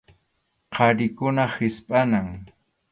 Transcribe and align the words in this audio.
Qharikunapa 0.75 1.57
hispʼanan. 1.59 2.27